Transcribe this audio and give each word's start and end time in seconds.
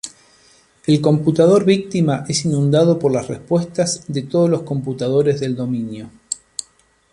El 0.87 0.99
computador 0.99 1.63
víctima 1.63 2.25
es 2.27 2.45
inundado 2.45 2.97
por 2.97 3.11
las 3.11 3.27
respuestas 3.27 4.03
de 4.07 4.23
todos 4.23 4.49
los 4.49 4.63
computadores 4.63 5.39
del 5.39 5.55
dominio. 5.55 6.09